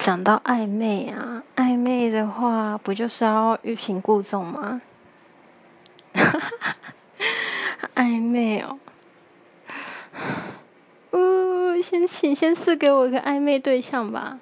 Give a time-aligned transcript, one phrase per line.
[0.00, 4.80] 讲到暧昧啊，暧昧的话，不就是要欲擒故纵吗？
[7.94, 8.78] 暧昧哦，
[11.12, 14.38] 呜，先请先赐给我一个暧昧对象吧。